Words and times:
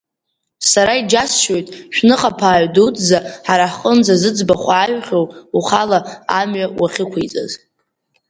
Сара 0.69 0.93
иџьасшьоит 0.99 1.67
шәныхаԥааҩ 1.95 2.65
дуӡӡа, 2.73 3.19
ҳара 3.47 3.65
ҳҟынӡа 3.73 4.15
зыӡбахә 4.21 4.69
ааҩхьоу, 4.71 5.25
ухала 5.57 5.99
амҩа 6.39 6.67
уахьықәиҵаз. 6.81 7.51